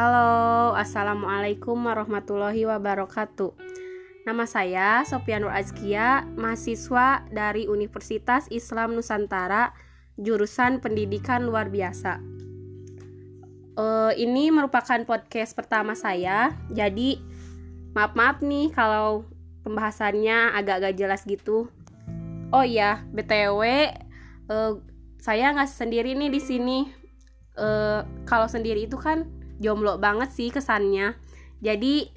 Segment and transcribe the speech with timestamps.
[0.00, 3.52] Halo, Assalamualaikum warahmatullahi wabarakatuh.
[4.24, 9.76] Nama saya Sofian Nur Azkia, mahasiswa dari Universitas Islam Nusantara,
[10.16, 12.16] jurusan pendidikan luar biasa.
[13.76, 17.20] Uh, Ini merupakan podcast pertama saya, jadi
[17.92, 19.28] maaf-maaf nih kalau
[19.68, 21.68] pembahasannya agak-agak jelas gitu.
[22.56, 23.92] Oh iya, BTW,
[24.48, 24.80] uh,
[25.20, 26.78] saya nggak sendiri nih di sini.
[27.60, 31.14] Uh, kalau sendiri itu kan jomblo banget sih kesannya.
[31.60, 32.08] Jadi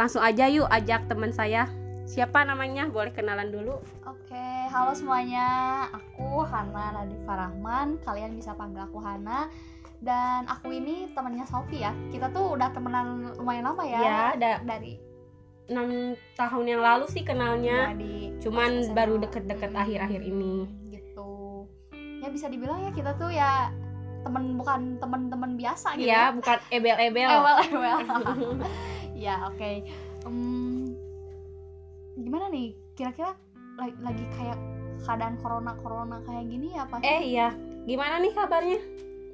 [0.00, 1.68] langsung aja yuk ajak teman saya.
[2.08, 2.88] Siapa namanya?
[2.88, 3.78] Boleh kenalan dulu.
[4.08, 5.46] Oke halo semuanya.
[5.92, 8.00] Aku Hana Nadifa Rahman.
[8.02, 9.52] Kalian bisa panggil aku Hana.
[10.00, 11.92] Dan aku ini temannya Sofi ya.
[12.08, 14.00] Kita tuh udah temenan lumayan lama ya.
[14.00, 14.96] Ya da dari
[15.66, 17.90] enam tahun yang lalu sih kenalnya.
[17.90, 20.70] Ya, di cuman baru deket-deket Hmm, akhir-akhir ini.
[20.94, 21.30] Gitu.
[22.22, 23.74] Ya bisa dibilang ya kita tuh ya
[24.26, 27.30] temen bukan temen-temen biasa gitu Iya, bukan ebel-ebel.
[27.30, 27.98] ewel
[29.24, 29.70] ya oke.
[30.26, 30.90] Em,
[32.16, 32.74] gimana nih?
[32.92, 33.38] Kira-kira
[33.76, 34.58] lagi, lagi kayak
[34.98, 38.80] keadaan corona corona kayak gini ya apa Eh iya, gimana nih kabarnya?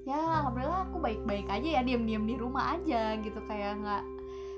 [0.03, 4.03] ya alhamdulillah aku baik-baik aja ya diam-diam di rumah aja gitu kayak nggak.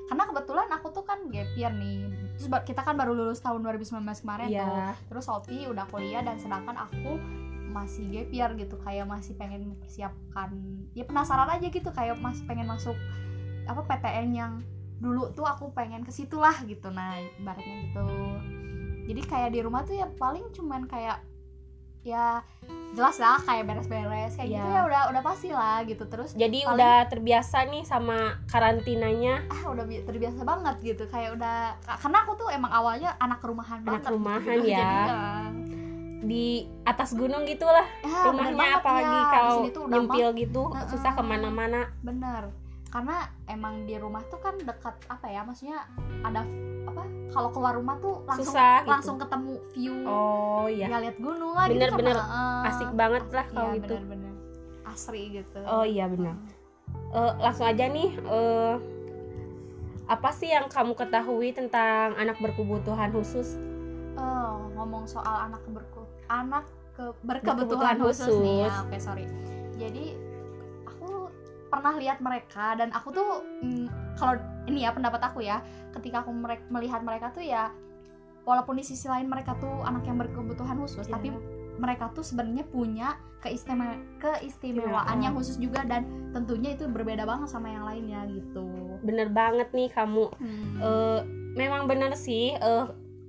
[0.05, 2.09] Karena kebetulan aku tuh kan gap year nih.
[2.35, 4.57] Terus kita kan baru lulus tahun 2019 kemarin tuh.
[4.57, 4.97] Iya.
[5.07, 7.21] terus Sophie udah kuliah dan sedangkan aku
[7.75, 10.55] masih gap year gitu kayak masih pengen mempersiapkan
[10.93, 12.95] ya penasaran aja gitu kayak masih pengen masuk
[13.67, 14.53] apa PTN yang
[14.97, 18.07] dulu tuh aku pengen ke situ lah gitu nah ibaratnya gitu
[19.05, 21.19] jadi kayak di rumah tuh ya paling cuman kayak
[22.01, 22.45] ya
[22.93, 24.71] jelas lah kayak beres-beres kayak gitu Iya.
[24.71, 29.65] ya udah udah pasti lah gitu terus Jadi Paling- udah terbiasa nih sama karantinanya ah
[29.67, 34.05] udah bi- terbiasa banget gitu kayak udah karena aku tuh emang awalnya anak rumahan Anak
[34.05, 34.69] banget rumahan gitu.
[34.71, 34.79] ya.
[34.79, 35.25] Jadi, ya,
[36.25, 36.45] di
[36.83, 39.31] atas gunung gitulah ya, rumahnya apalagi ya.
[39.31, 39.57] Kalau
[39.89, 40.89] nyempil gitu Heeh.
[40.89, 41.93] susah ke mana-mana.
[42.01, 42.49] bener
[42.89, 45.83] karena emang di rumah tuh kan dekat apa ya maksudnya
[46.23, 46.47] ada
[46.87, 47.03] apa
[47.35, 48.91] kalau keluar rumah tuh langsung Susah gitu.
[48.95, 50.87] langsung ketemu view Oh iya.
[50.87, 52.15] ya lihat gunung lah Bener, gitu bener.
[52.15, 52.69] kan, heeh.
[52.71, 53.95] Asik banget lah Iya, kalau gitu.
[53.99, 54.33] bener-bener
[54.87, 56.39] asri gitu Oh iya benar.
[57.11, 58.75] Eh, langsung aja nih eh,
[60.07, 63.59] apa sih yang kamu ketahui tentang anak berkebutuhan khusus?
[64.15, 66.65] Oh, ngomong soal anak berku anak
[66.95, 68.69] ke Berkebutuhan berkebutuhan khusus, nih ya.
[68.69, 68.83] khusus.
[68.83, 69.25] Oke, sorry.
[69.75, 70.05] Jadi
[70.85, 71.11] aku
[71.67, 73.31] pernah lihat mereka dan aku tuh
[73.61, 75.59] mm, kalau ini ya pendapat aku ya,
[75.93, 77.75] ketika aku merek- melihat mereka tuh ya
[78.45, 81.15] walaupun di sisi lain mereka tuh anak yang berkebutuhan khusus, Iya.
[81.15, 81.29] tapi
[81.75, 85.25] mereka tuh sebenarnya punya keistimewaan keistimewaan Iya.
[85.25, 88.65] yang khusus juga dan tentunya itu berbeda banget sama yang lainnya gitu.
[89.03, 90.31] Bener banget nih kamu.
[90.39, 90.77] Hmm.
[90.79, 91.21] Eh,
[91.55, 92.55] memang bener sih.
[92.55, 92.85] eh,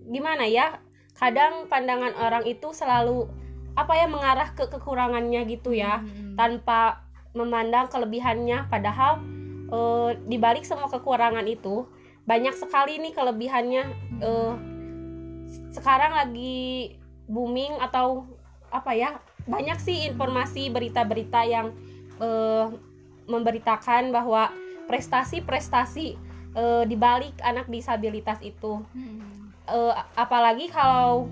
[0.06, 0.77] gimana ya?
[1.16, 3.28] Kadang pandangan orang itu selalu
[3.76, 6.00] apa ya mengarah ke kekurangannya gitu ya.
[6.00, 6.36] Hmm.
[6.36, 7.03] tanpa
[7.36, 9.20] memandang kelebihannya padahal
[9.68, 11.84] eh, di balik semua kekurangan itu
[12.24, 13.84] banyak sekali nih kelebihannya
[14.24, 14.54] eh,
[15.75, 16.96] sekarang lagi
[17.28, 18.24] booming atau
[18.72, 21.75] apa ya banyak sih informasi berita-berita yang
[22.24, 22.68] eh,
[23.28, 24.50] memberitakan bahwa
[24.88, 26.08] prestasi-prestasi
[26.56, 29.44] eh, di balik anak disabilitas itu Hmm.
[29.66, 31.26] Eh, apalagi kalau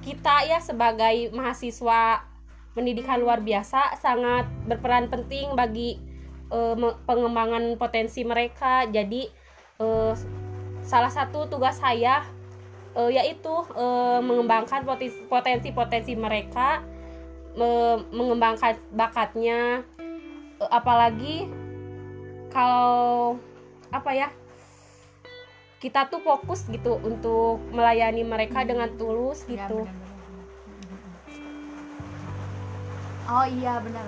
[0.00, 2.24] kita ya sebagai mahasiswa
[2.72, 6.00] pendidikan luar biasa sangat berperan penting bagi
[6.50, 8.88] me- pengembangan potensi mereka.
[8.88, 9.28] Jadi
[9.78, 10.14] eh,
[10.80, 12.24] salah satu tugas saya
[12.96, 14.88] eh, yaitu eh, mengembangkan
[15.28, 16.80] potensi-potensi mereka
[17.60, 19.84] me- mengembangkan bakatnya.
[20.56, 21.44] Eh, apalagi
[22.50, 23.36] kalau
[23.90, 24.28] apa ya
[25.80, 30.08] kita tuh fokus gitu untuk melayani mereka dengan tulus Ya, gitu benar-benar.
[33.30, 34.06] Oh iya benar.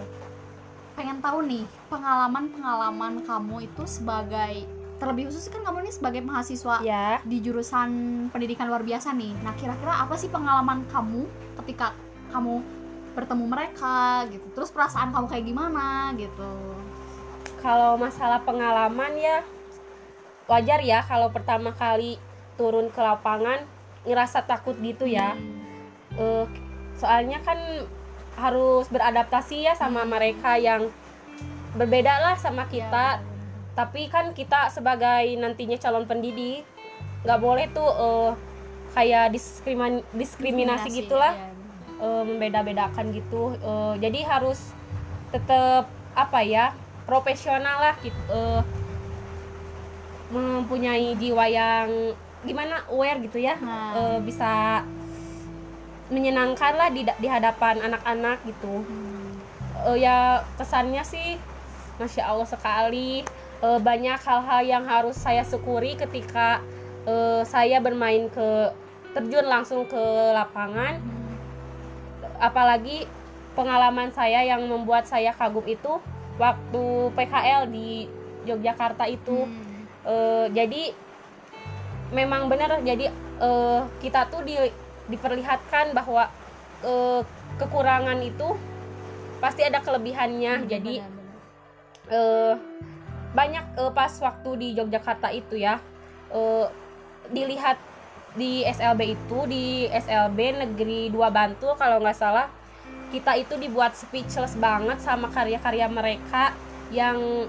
[0.92, 4.68] Pengen tahu nih pengalaman-pengalaman kamu itu sebagai
[5.00, 7.90] terlebih khusus kan kamu ini sebagai mahasiswa ya di jurusan
[8.28, 9.32] pendidikan luar biasa nih.
[9.40, 11.24] Nah kira-kira apa sih pengalaman kamu
[11.64, 11.96] ketika
[12.30, 12.60] kamu
[13.16, 14.44] bertemu mereka gitu?
[14.52, 16.52] Terus perasaan kamu kayak gimana gitu?
[17.62, 19.38] kalau masalah pengalaman ya
[20.46, 22.18] wajar ya kalau pertama kali
[22.56, 23.62] turun ke lapangan
[24.02, 25.38] ngerasa takut gitu ya.
[26.18, 26.44] Eh,
[26.98, 27.58] soalnya kan
[28.36, 30.88] harus beradaptasi ya sama mereka yang
[31.76, 33.72] berbeda lah sama kita benar-benar.
[33.72, 36.64] tapi kan kita sebagai nantinya calon pendidik
[37.24, 38.30] nggak boleh tuh eh,
[38.92, 42.04] kayak diskrimin diskriminasi gitulah benar.
[42.04, 44.60] eh, membeda-bedakan gitu Eh, jadi harus
[45.32, 46.76] tetap apa ya
[47.08, 48.60] profesional lah gitu eh,
[50.32, 53.94] mempunyai jiwa yang gimana aware gitu ya Nah.
[53.94, 54.82] Eh, bisa
[56.08, 59.30] menyenangkan lah di, di hadapan anak-anak gitu Hmm.
[59.92, 61.36] Eh, ya kesannya sih
[62.00, 63.22] masya allah sekali
[63.62, 66.64] eh, banyak hal-hal yang harus saya syukuri ketika
[67.06, 68.72] eh, saya bermain ke
[69.12, 70.02] terjun langsung ke
[70.32, 70.96] lapangan
[72.40, 73.06] apalagi
[73.52, 76.00] pengalaman saya yang membuat saya kagum itu
[76.40, 78.08] waktu PKL di
[78.42, 79.61] Yogyakarta itu Hmm.
[80.02, 80.90] Eh, jadi
[82.10, 83.08] memang benar jadi
[83.38, 84.58] eh, kita tuh di,
[85.06, 86.26] diperlihatkan bahwa
[86.82, 87.20] eh,
[87.62, 88.58] kekurangan itu
[89.38, 91.38] pasti ada kelebihannya jadi Benar-benar.
[92.10, 92.54] eh,
[93.32, 95.78] banyak eh, pas waktu di Yogyakarta itu ya
[96.34, 96.66] eh,
[97.30, 97.78] dilihat
[98.34, 102.50] di SLB itu di SLB Negeri 2 Bantul kalau nggak salah
[103.14, 106.56] kita itu dibuat speechless banget sama karya-karya mereka
[106.90, 107.46] yang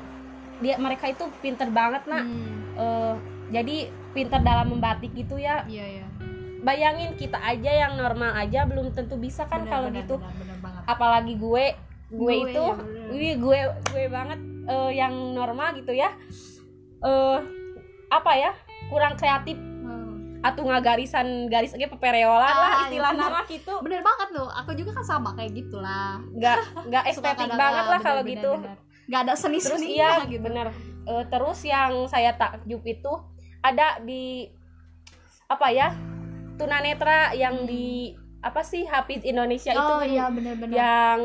[0.63, 2.61] dia mereka itu pinter banget nak Hmm.
[2.73, 3.13] Eh,
[3.51, 3.75] jadi
[4.09, 6.05] pinter dalam membatik gitu ya Iya iya.
[6.59, 10.83] bayangin kita aja yang normal aja belum tentu bisa kan kalau gitu benar banget.
[10.87, 11.65] apalagi gue
[12.09, 13.05] gue, Gue, itu ya, bener.
[13.11, 16.09] wih gue gue banget eh, yang normal gitu ya
[17.01, 17.37] eh
[18.09, 18.51] apa ya
[18.87, 20.39] kurang kreatif Hmm.
[20.41, 24.71] atau ngagarisan garis aja pepereolan Ah, lah iya, istilah nama gitu Bener banget loh, aku
[24.73, 26.17] juga kan sama kayak gitulah.
[26.31, 28.77] nggak nggak estetik kadang- banget lah bener, kalau bener, gitu bener.
[29.09, 30.39] Nggak ada seni terus iya gitu.
[30.41, 30.71] bener
[31.03, 33.11] Eh, terus yang saya takjub itu
[33.59, 34.47] ada di
[35.51, 35.91] apa ya
[36.55, 40.71] tunanetra yang di apa sih Hafiz Indonesia itu oh kan iya bener-bener.
[40.71, 41.19] yang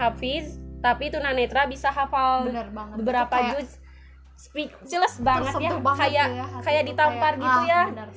[0.00, 2.96] Hafiz tapi tunanetra bisa hafal bener banget.
[3.04, 3.70] beberapa Itu kayak juz
[4.38, 8.08] speechless banget ya banget kayak ya, hati kayak itu, ditampar kayak, gitu ah, ya bener.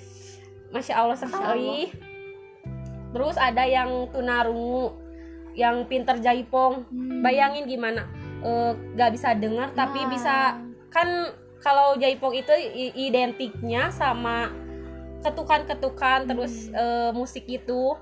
[0.72, 1.78] masya Allah sekali
[3.12, 4.96] terus ada yang tunarungu
[5.60, 7.20] yang pinter jaipong Hmm.
[7.20, 8.08] bayangin gimana
[8.42, 10.36] Eh, gak bisa dengar tapi Nah, bisa
[10.90, 11.30] kan
[11.62, 12.50] kalau jaipong itu
[12.98, 14.50] identiknya sama
[15.22, 17.94] ketukan-ketukan terus eh, musik itu.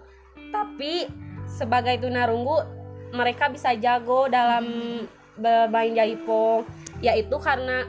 [0.50, 1.12] Tapi
[1.44, 2.64] sebagai tunarunggu
[3.12, 4.66] mereka bisa jago dalam
[5.36, 6.64] bermain jaipong
[7.04, 7.88] yaitu karena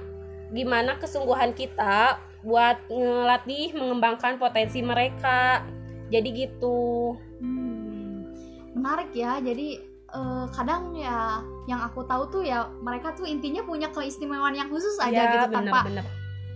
[0.51, 5.63] gimana kesungguhan kita buat ngelatih mengembangkan potensi mereka.
[6.11, 7.15] Jadi gitu.
[7.39, 8.27] Hmm.
[8.75, 9.39] menarik ya.
[9.39, 14.69] Jadi eh, kadang ya yang aku tahu tuh ya mereka tuh intinya punya keistimewaan yang
[14.69, 16.07] khusus aja ya gitu tanpa bener-bener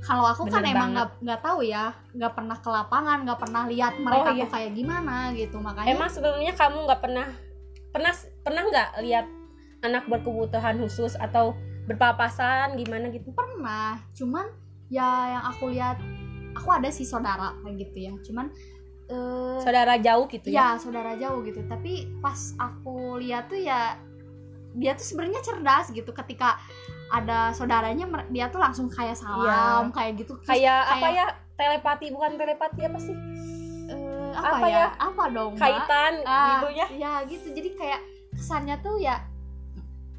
[0.05, 0.95] kalau aku kan Bener emang banget.
[0.95, 4.43] nggak nggak tahu ya nggak pernah ke lapangan nggak pernah lihat mereka iya.
[4.45, 7.29] tuh kayak gimana gitu makanya Emang sebelumnya kamu nggak pernah
[7.89, 8.13] pernah
[8.45, 9.27] pernah nggak lihat
[9.81, 13.33] anak berkebutuhan khusus atau berpapasan gimana gitu?
[13.37, 14.49] pernah cuman
[14.89, 15.97] ya yang aku lihat
[16.57, 18.47] aku ada sih saudara kayak gitu ya cuman
[19.09, 20.55] eh, Saudara jauh gitu ya?
[20.55, 23.97] ya saudara jauh gitu tapi pas aku lihat tuh ya
[24.75, 26.59] dia tuh sebenarnya cerdas gitu ketika
[27.09, 31.27] ada saudaranya dia tuh langsung kayak salam kayak gitu Terus Kayak apa kayak- ya?
[31.55, 33.15] Telepati bukan telepati apa sih?
[33.87, 34.75] eh, apa, apa ya?
[34.75, 34.87] ya?
[34.99, 35.53] apa dong?
[35.55, 36.87] Kaitan Ah, gitu ya?
[36.93, 38.01] ya gitu jadi kayak
[38.33, 39.23] kesannya tuh ya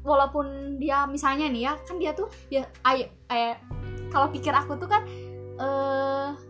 [0.00, 0.46] walaupun
[0.76, 3.54] dia misalnya nih ya kan dia tuh ya ay, eh
[4.08, 5.02] kalau pikir aku tuh kan
[5.56, 6.45] eh bingung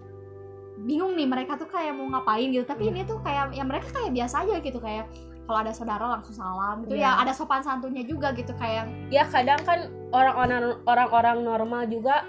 [1.16, 2.64] nih mereka tuh kayak mau ngapain gitu.
[2.68, 2.92] Tapi Iya.
[2.92, 5.08] ini tuh kayak ya mereka kayak biasa aja gitu kayak
[5.46, 7.00] kalau ada saudara langsung salam gitu.
[7.00, 7.16] Iya.
[7.16, 12.28] ya ada sopan santunnya juga gitu kayak Ya kadang kan orang-orang orang-orang normal juga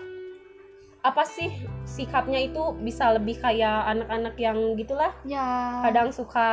[1.06, 1.52] apa sih
[1.88, 5.12] sikapnya itu bisa lebih kayak anak-anak yang gitulah.
[5.28, 5.84] Ya.
[5.84, 6.50] Kadang suka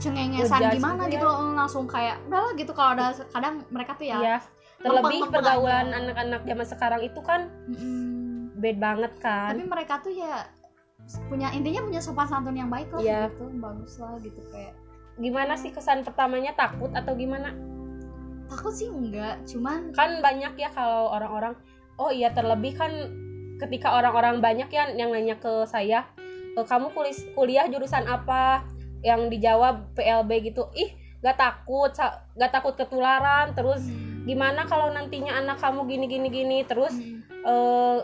[0.00, 4.38] cengengesan gimana gitu loh, langsung kayak udahlah gitu kalau ada kadang mereka tuh ya ya
[4.80, 8.56] terlebih pergaulan anak-anak zaman sekarang itu kan mm-mm.
[8.56, 9.52] bad banget kan.
[9.52, 10.48] Tapi mereka tuh ya
[11.26, 13.20] punya intinya punya sopan santun yang baik lah Iya.
[13.28, 14.74] gitu bagus lah gitu kayak
[15.16, 17.52] gimana sih kesan pertamanya takut atau gimana
[18.46, 21.54] takut sih enggak cuman kan banyak ya kalau orang-orang
[21.96, 22.90] oh iya terlebih kan
[23.58, 26.08] ketika orang-orang banyak ya yang nanya ke saya
[26.50, 28.64] "E, kamu kulis, kuliah jurusan apa
[29.00, 30.90] yang dijawab PLB gitu ih
[31.20, 31.92] gak takut
[32.34, 33.84] gak takut ketularan terus
[34.22, 37.20] gimana kalau nantinya anak kamu gini gini gini terus Hmm.
[37.42, 37.98] eh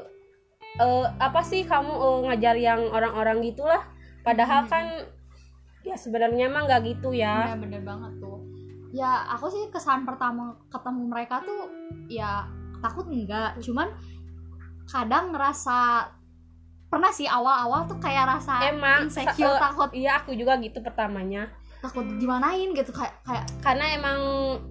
[0.77, 3.83] eh, apa sih kamu eh, ngajar yang orang-orang gitulah?
[4.21, 4.71] Padahal Hmm.
[4.71, 4.85] kan
[5.83, 7.55] ya sebenarnya mah nggak gitu ya.
[7.55, 8.43] Ya bener banget tuh.
[8.91, 11.69] Ya aku sih kesan pertama ketemu mereka tuh
[12.07, 12.47] ya
[12.79, 13.89] takut enggak cuman
[14.87, 16.07] kadang ngerasa
[16.87, 19.91] pernah sih awal-awal tuh kayak rasa Emang, insecure eh, takut.
[19.91, 21.51] iya aku juga gitu pertamanya.
[21.83, 24.19] Takut gimanain gitu kayak kayak karena emang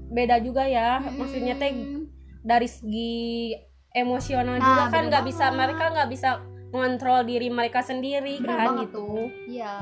[0.10, 2.04] beda juga ya maksudnya teh hmm,
[2.42, 3.52] dari segi
[3.96, 6.30] emosional Nah, juga kan nggak bisa mereka nggak bisa
[6.70, 9.08] mengontrol diri mereka sendiri bener kan banget gitu.
[9.48, 9.76] iya.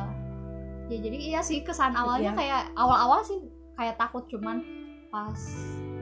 [0.86, 2.38] Ya jadi iya sih kesan awalnya Iya.
[2.38, 3.40] kayak awal-awal sih
[3.74, 4.62] kayak takut cuman
[5.10, 5.40] pas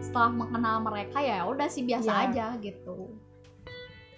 [0.02, 2.22] setelah mengenal mereka ya udah sih biasa Iya.
[2.28, 3.16] aja gitu.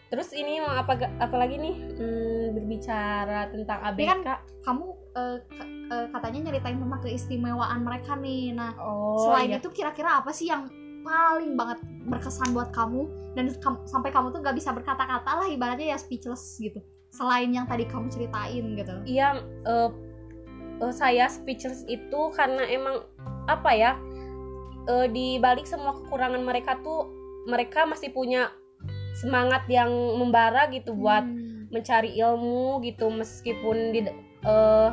[0.10, 1.76] Terus ini mau apa apa lagi nih?
[1.98, 4.20] Hmm, berbicara tentang ABK kan
[4.62, 5.38] kamu eh,
[5.90, 8.54] eh, katanya nyeritain tentang keistimewaan mereka nih.
[8.54, 9.58] Nah oh selain iya.
[9.58, 10.70] itu kira-kira apa sih yang
[11.04, 13.06] paling banget berkesan buat kamu
[13.36, 16.80] dan kam- sampai kamu tuh gak bisa berkata-kata lah ibaratnya ya speechless gitu.
[17.14, 18.94] Selain yang tadi kamu ceritain gitu.
[19.06, 19.90] Iya eh,
[20.82, 23.06] eh, saya speechless itu karena emang
[23.46, 23.92] apa ya
[24.90, 27.12] eh, di balik semua kekurangan mereka tuh
[27.46, 28.50] mereka masih punya
[29.20, 31.70] semangat yang membara gitu buat Hmm.
[31.70, 34.06] mencari ilmu gitu meskipun di
[34.44, 34.90] eh,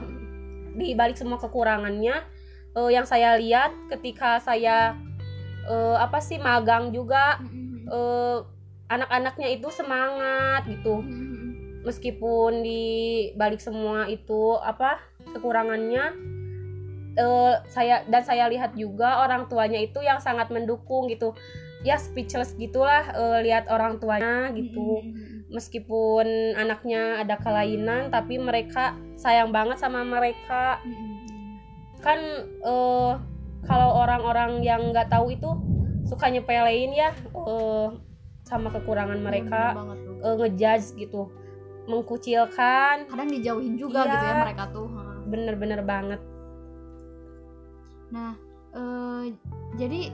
[0.76, 2.16] di balik semua kekurangannya.
[2.70, 4.94] Eh, yang saya lihat ketika saya
[5.68, 7.40] eh, apa sih magang juga
[7.90, 8.38] eh,
[8.90, 11.00] anak-anaknya itu semangat gitu.
[11.00, 11.28] Hmm.
[11.80, 12.84] meskipun di
[13.40, 15.00] balik semua itu apa
[15.32, 16.12] kekurangannya
[17.16, 21.32] eh, saya dan saya lihat juga orang tuanya itu yang sangat mendukung gitu.
[21.80, 25.00] Ya speechless gitulah eh, lihat orang tuanya gitu.
[25.00, 25.28] Hmm.
[25.50, 30.78] meskipun anaknya ada kelainan tapi mereka sayang banget sama mereka.
[32.04, 32.20] Kan
[32.60, 33.12] eh,
[33.64, 35.50] kalau orang-orang yang nggak tahu itu
[36.08, 37.88] suka nyepelein ya eh,
[38.44, 39.76] sama kekurangan mereka
[40.24, 41.28] eh, ngejudge gitu.
[41.88, 43.08] Mengkucilkan.
[43.08, 44.12] Kadang dijauhin juga Iya.
[44.14, 44.86] gitu ya mereka tuh
[45.26, 46.20] bener-bener banget.
[48.10, 48.34] Nah,
[48.74, 49.24] eh,
[49.78, 50.10] jadi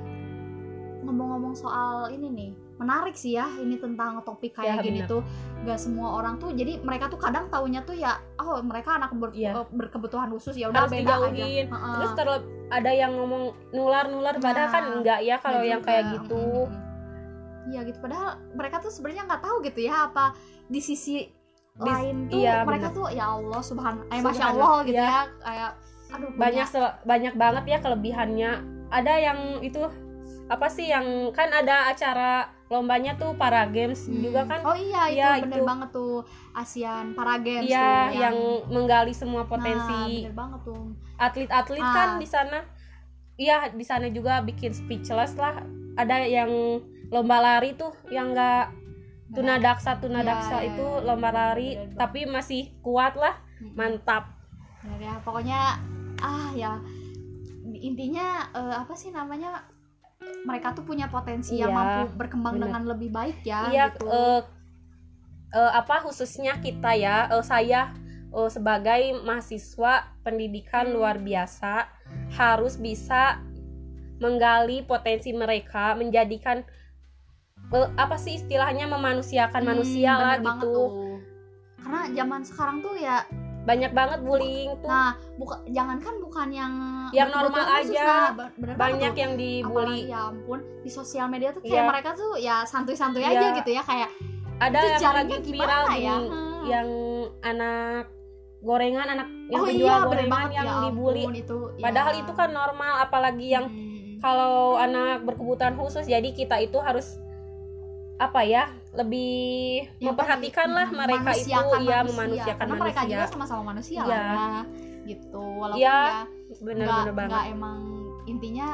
[1.07, 5.11] ngomong-ngomong soal ini nih, menarik sih ya ini tentang topik kayak Ya, gini benar.
[5.11, 5.23] tuh.
[5.65, 9.33] Gak semua orang tuh, jadi mereka tuh kadang taunya tuh ya, oh mereka anak ber-
[9.33, 11.27] eh, berkebutuhan khusus ya udah harus beda aja.
[11.33, 11.67] dijauhin
[12.15, 15.89] terus ada yang ngomong nular-nular padahal Nah, kan enggak ya kalau yang juga.
[15.89, 16.45] kayak gitu.
[17.67, 21.27] Iya gitu, padahal mereka tuh sebenarnya nggak tahu gitu ya apa di sisi
[21.73, 22.99] Di- lain tuh iya, mereka benar.
[22.99, 25.09] tuh ya Allah subhan, eh masya Allah gitu iya.
[25.09, 25.71] ya kayak
[26.07, 26.69] aduh banyak
[27.03, 28.51] banyak banget ya kelebihannya
[28.89, 29.83] ada yang itu
[30.47, 34.19] apa sih yang kan ada acara lombanya tuh para games Hmm.
[34.21, 35.67] juga kan oh iya itu Iya, bener itu.
[35.67, 36.15] banget tuh
[36.53, 38.37] ASEAN Para Games iya tuh yang
[38.69, 40.83] menggali semua Nah, potensi bener banget tuh
[41.17, 41.93] atlet-atlet Ah.
[41.93, 42.59] kan di sana
[43.37, 45.63] iya di sana juga bikin speechless lah
[45.95, 46.51] ada yang
[47.07, 48.71] lomba lari tuh yang enggak
[49.29, 51.05] tunadaksa tunadaksa Iya, itu iya, iya.
[51.05, 53.75] lomba lari Bener tapi masih kuat lah Mm-mm.
[53.75, 54.31] mantap
[54.81, 55.61] Bener ya pokoknya
[56.19, 56.79] ah ya
[57.69, 59.63] intinya eh, apa sih namanya
[60.21, 62.65] mereka tuh punya potensi yang Iya, mampu berkembang bener.
[62.69, 64.41] dengan lebih baik ya iya gitu eh,
[65.53, 67.93] eh, apa khususnya kita ya eh, saya
[68.31, 69.93] eh, sebagai mahasiswa
[70.23, 71.91] pendidikan luar biasa
[72.33, 73.43] harus bisa
[74.17, 76.65] menggali potensi mereka menjadikan
[77.69, 80.91] eh, apa sih istilahnya memanusiakan Hmm, manusia lah gitu tuh.
[81.77, 83.23] karena zaman sekarang tuh ya
[83.67, 86.73] banyak banget bullying tuh nah buka jangankan bukan yang
[87.11, 88.07] Yang normal khusus, aja.
[88.07, 89.21] nah, bener banget banyak tuh.
[89.21, 89.67] yang dibully
[89.99, 91.83] Apalagi, ya ampun di sosial media tuh kayak Iya.
[91.85, 93.31] mereka tuh ya santuy-santuy Iya.
[93.33, 94.11] aja gitu ya kayak
[94.57, 96.63] ada itu yang lagi viral ya Hmm.
[96.65, 96.89] yang
[97.43, 98.05] anak
[98.59, 101.83] gorengan anak yang oh penjual iya gorengan banget yang ya dibully ampun, itu ya.
[101.85, 104.17] padahal itu kan normal apalagi yang Hmm.
[104.17, 107.19] kalau anak berkebutuhan khusus jadi kita itu harus
[108.17, 109.37] apa ya lebih
[109.97, 111.99] Yang memperhatikan lah mereka itu ya manusia.
[112.07, 114.09] memanusiakan karena mereka manusia juga sama-sama manusia Iya.
[114.09, 114.63] lah ya
[115.07, 116.23] gitu walaupun Iya, ya
[116.59, 117.79] bener-bener nggak banget nggak emang
[118.27, 118.69] intinya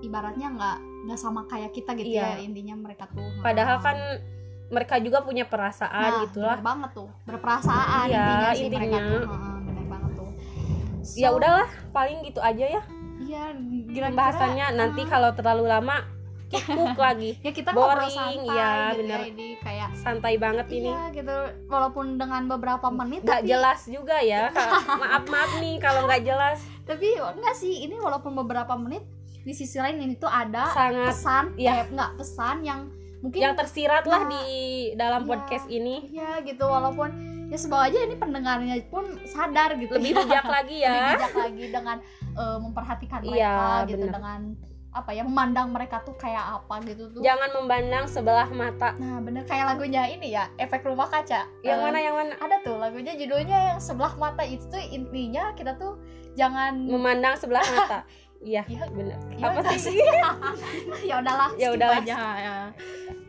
[0.00, 2.28] ibaratnya nggak nggak sama kayak kita gitu Iya.
[2.28, 3.82] ya intinya mereka tuh padahal ah.
[3.82, 3.96] kan
[4.68, 8.84] mereka juga punya perasaan nah, gitu lah bener banget tuh berperasaan Iya, intinya sih mereka
[8.84, 9.00] intinya.
[9.02, 10.30] tuh Heeh, bener banget tuh
[11.14, 12.82] ya So, udahlah paling gitu aja ya
[13.20, 13.42] iya
[13.88, 15.96] kira-kira pembahasannya nanti ah, kalau terlalu lama
[16.54, 17.30] kikuk lagi.
[17.40, 19.18] Ya kita boring, santai iya, gitu bener.
[19.18, 20.88] ya ini kayak santai banget ini.
[20.88, 21.36] Iya gitu.
[21.66, 24.52] Walaupun dengan beberapa menit nggak tapi jelas juga ya.
[25.02, 26.60] Maaf maaf nih kalau nggak jelas.
[26.82, 29.02] Tapi enggak sih ini walaupun beberapa menit
[29.42, 31.72] di sisi lain ini tuh ada sangat pesan Iya.
[31.72, 32.80] eh, enggak pesan yang
[33.18, 34.44] mungkin yang tersirat lah Nah, di
[34.94, 35.28] dalam iya.
[35.28, 35.96] podcast ini.
[36.10, 36.62] ya gitu.
[36.62, 37.10] Walaupun
[37.48, 41.64] ya semoga aja ini pendengarnya pun sadar gitu lebih bijak lagi lebih ya bijak lagi
[41.68, 41.96] dengan
[42.32, 44.14] eh, memperhatikan mereka Iya, gitu bener.
[44.16, 44.40] dengan
[44.92, 47.20] apa ya memandang mereka tuh kayak apa gitu tuh.
[47.20, 48.92] Jangan memandang sebelah mata.
[48.94, 51.48] Nah bener kayak lagunya ini ya efek rumah kaca.
[51.60, 52.34] Yang Eh, mana yang mana?
[52.36, 54.42] ada tuh lagunya judulnya yang sebelah mata.
[54.42, 55.96] Itu tuh intinya kita tuh
[56.32, 58.04] jangan memandang sebelah mata.
[58.38, 58.84] Iya Iya.
[58.90, 59.16] bener.
[59.32, 59.96] Ya apa sih?
[61.08, 61.98] ya udahlah Ya udahlah.
[61.98, 62.16] aja.
[62.36, 62.56] Ya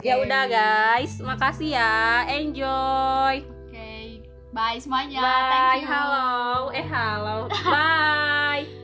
[0.03, 0.27] ya Oke.
[0.27, 1.13] udah guys.
[1.17, 1.93] Makasih ya.
[2.27, 3.39] Enjoy.
[3.70, 4.20] Oke.
[4.51, 5.22] Bye semuanya.
[5.22, 5.48] Bye.
[5.50, 5.88] thank you.
[5.88, 6.27] Halo.
[6.72, 7.38] Eh halo.
[7.48, 8.67] Bye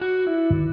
[0.00, 0.69] Música